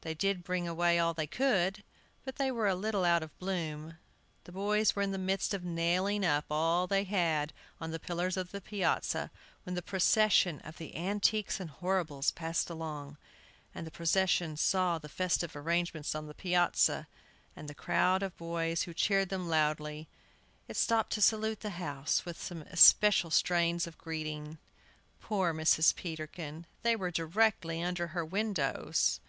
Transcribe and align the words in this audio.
They 0.00 0.14
did 0.14 0.42
bring 0.42 0.66
away 0.66 0.98
all 0.98 1.12
they 1.12 1.26
could, 1.26 1.84
but 2.24 2.36
they 2.36 2.50
were 2.50 2.66
a 2.66 2.74
little 2.74 3.04
out 3.04 3.22
of 3.22 3.38
bloom. 3.38 3.98
The 4.44 4.50
boys 4.52 4.96
were 4.96 5.02
in 5.02 5.10
the 5.12 5.18
midst 5.18 5.52
of 5.52 5.64
nailing 5.64 6.24
up 6.24 6.46
all 6.50 6.86
they 6.86 7.04
had 7.04 7.52
on 7.78 7.90
the 7.90 7.98
pillars 8.00 8.38
of 8.38 8.52
the 8.52 8.62
piazza 8.62 9.30
when 9.64 9.74
the 9.74 9.82
procession 9.82 10.60
of 10.60 10.78
the 10.78 10.96
Antiques 10.96 11.60
and 11.60 11.68
Horribles 11.68 12.30
passed 12.30 12.70
along. 12.70 13.18
As 13.74 13.84
the 13.84 13.90
procession 13.90 14.56
saw 14.56 14.96
the 14.96 15.10
festive 15.10 15.54
arrangements 15.54 16.14
on 16.14 16.26
the 16.26 16.32
piazza, 16.32 17.06
and 17.54 17.68
the 17.68 17.74
crowd 17.74 18.22
of 18.22 18.34
boys, 18.38 18.84
who 18.84 18.94
cheered 18.94 19.28
them 19.28 19.46
loudly, 19.46 20.08
it 20.68 20.76
stopped 20.78 21.12
to 21.12 21.20
salute 21.20 21.60
the 21.60 21.68
house 21.76 22.24
with 22.24 22.40
some 22.40 22.62
especial 22.62 23.30
strains 23.30 23.86
of 23.86 23.98
greeting. 23.98 24.56
Poor 25.20 25.52
Mrs. 25.52 25.94
Peterkin! 25.94 26.64
They 26.80 26.96
were 26.96 27.10
directly 27.10 27.82
under 27.82 28.06
her 28.06 28.24
windows! 28.24 29.20